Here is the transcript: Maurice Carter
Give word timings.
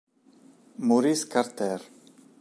Maurice 0.87 1.27
Carter 1.29 1.79